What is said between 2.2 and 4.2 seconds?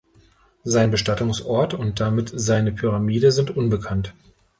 seine Pyramide sind unbekannt.